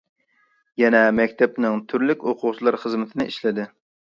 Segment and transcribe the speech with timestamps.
[0.83, 3.69] يەنە مەكتەپنىڭ تۈرلۈك ئوقۇغۇچىلار خىزمىتىنى ئىشلىدى.